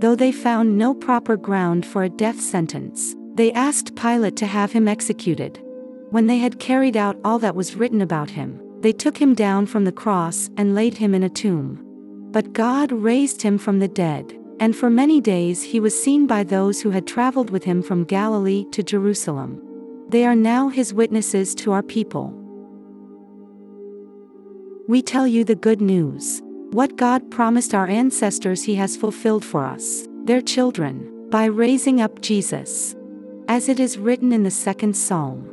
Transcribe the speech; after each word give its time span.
Though 0.00 0.14
they 0.14 0.32
found 0.32 0.78
no 0.78 0.94
proper 0.94 1.36
ground 1.36 1.84
for 1.84 2.02
a 2.02 2.08
death 2.08 2.40
sentence, 2.40 3.14
they 3.34 3.52
asked 3.52 3.96
Pilate 3.96 4.34
to 4.36 4.46
have 4.46 4.72
him 4.72 4.88
executed. 4.88 5.60
When 6.08 6.26
they 6.26 6.38
had 6.38 6.58
carried 6.58 6.96
out 6.96 7.18
all 7.22 7.38
that 7.40 7.54
was 7.54 7.76
written 7.76 8.00
about 8.00 8.30
him, 8.30 8.58
they 8.80 8.92
took 8.92 9.18
him 9.18 9.34
down 9.34 9.66
from 9.66 9.84
the 9.84 9.92
cross 9.92 10.48
and 10.56 10.74
laid 10.74 10.96
him 10.96 11.14
in 11.14 11.22
a 11.22 11.28
tomb. 11.28 11.84
But 12.32 12.54
God 12.54 12.90
raised 12.92 13.42
him 13.42 13.58
from 13.58 13.78
the 13.78 13.88
dead, 13.88 14.34
and 14.58 14.74
for 14.74 14.88
many 14.88 15.20
days 15.20 15.62
he 15.62 15.80
was 15.80 16.02
seen 16.02 16.26
by 16.26 16.44
those 16.44 16.80
who 16.80 16.92
had 16.92 17.06
traveled 17.06 17.50
with 17.50 17.64
him 17.64 17.82
from 17.82 18.04
Galilee 18.04 18.64
to 18.72 18.82
Jerusalem. 18.82 19.60
They 20.08 20.24
are 20.24 20.34
now 20.34 20.70
his 20.70 20.94
witnesses 20.94 21.54
to 21.56 21.72
our 21.72 21.82
people. 21.82 22.34
We 24.88 25.02
tell 25.02 25.26
you 25.26 25.44
the 25.44 25.54
good 25.54 25.82
news. 25.82 26.40
What 26.72 26.94
God 26.94 27.32
promised 27.32 27.74
our 27.74 27.88
ancestors 27.88 28.62
He 28.62 28.76
has 28.76 28.96
fulfilled 28.96 29.44
for 29.44 29.64
us, 29.64 30.06
their 30.22 30.40
children, 30.40 31.28
by 31.28 31.46
raising 31.46 32.00
up 32.00 32.20
Jesus. 32.20 32.94
As 33.48 33.68
it 33.68 33.80
is 33.80 33.98
written 33.98 34.32
in 34.32 34.44
the 34.44 34.52
second 34.52 34.96
psalm 34.96 35.50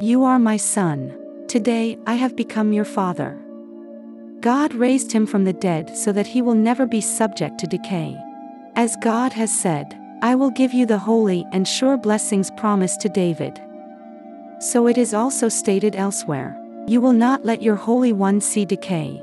You 0.00 0.24
are 0.24 0.40
my 0.40 0.56
son, 0.56 1.16
today 1.46 1.96
I 2.04 2.14
have 2.14 2.34
become 2.34 2.72
your 2.72 2.84
father. 2.84 3.38
God 4.40 4.74
raised 4.74 5.12
him 5.12 5.24
from 5.24 5.44
the 5.44 5.52
dead 5.52 5.96
so 5.96 6.10
that 6.10 6.26
he 6.26 6.42
will 6.42 6.56
never 6.56 6.84
be 6.84 7.00
subject 7.00 7.58
to 7.60 7.68
decay. 7.68 8.16
As 8.74 8.96
God 9.04 9.32
has 9.34 9.56
said, 9.56 9.96
I 10.20 10.34
will 10.34 10.50
give 10.50 10.74
you 10.74 10.84
the 10.84 10.98
holy 10.98 11.46
and 11.52 11.68
sure 11.68 11.96
blessings 11.96 12.50
promised 12.56 13.00
to 13.02 13.08
David. 13.08 13.60
So 14.58 14.88
it 14.88 14.98
is 14.98 15.14
also 15.14 15.48
stated 15.48 15.94
elsewhere 15.94 16.60
You 16.88 17.00
will 17.00 17.12
not 17.12 17.44
let 17.44 17.62
your 17.62 17.76
Holy 17.76 18.12
One 18.12 18.40
see 18.40 18.64
decay. 18.64 19.22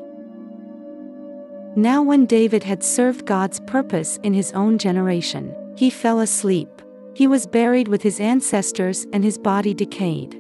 Now, 1.78 2.02
when 2.02 2.26
David 2.26 2.64
had 2.64 2.84
served 2.84 3.26
God's 3.26 3.60
purpose 3.62 4.18
in 4.24 4.34
his 4.34 4.54
own 4.54 4.78
generation, 4.78 5.54
he 5.76 5.90
fell 5.90 6.22
asleep. 6.22 6.70
He 7.14 7.28
was 7.28 7.46
buried 7.46 7.90
with 7.90 8.02
his 8.02 8.22
ancestors 8.22 9.06
and 9.12 9.24
his 9.24 9.38
body 9.38 9.74
decayed. 9.74 10.40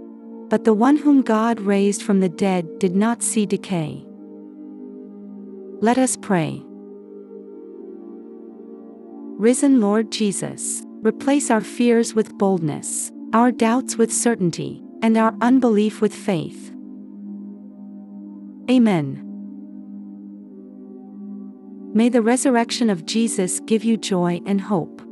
But 0.49 0.63
the 0.63 0.73
one 0.73 0.95
whom 0.95 1.21
God 1.21 1.59
raised 1.59 2.03
from 2.03 2.21
the 2.21 2.29
dead 2.29 2.79
did 2.79 2.95
not 2.95 3.21
see 3.21 3.45
decay. 3.45 4.05
Let 5.81 5.97
us 5.97 6.15
pray. 6.15 6.61
Risen 9.37 9.81
Lord 9.81 10.13
Jesus, 10.13 10.83
replace 11.01 11.51
our 11.51 11.59
fears 11.59 12.13
with 12.13 12.37
boldness, 12.37 13.11
our 13.33 13.51
doubts 13.51 13.97
with 13.97 14.13
certainty, 14.13 14.81
and 15.01 15.17
our 15.17 15.35
unbelief 15.41 15.99
with 15.99 16.15
faith. 16.15 16.71
Amen. 18.71 19.24
May 21.95 22.09
the 22.09 22.21
resurrection 22.21 22.89
of 22.89 23.05
Jesus 23.05 23.61
give 23.61 23.85
you 23.85 23.95
joy 23.95 24.41
and 24.45 24.59
hope. 24.59 25.04